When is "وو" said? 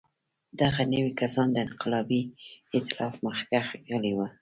4.17-4.27